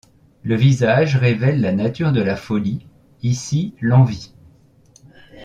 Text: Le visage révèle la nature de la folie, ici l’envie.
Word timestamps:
Le 0.41 0.55
visage 0.55 1.15
révèle 1.15 1.61
la 1.61 1.73
nature 1.73 2.11
de 2.11 2.21
la 2.23 2.35
folie, 2.35 2.87
ici 3.21 3.75
l’envie. 3.79 4.33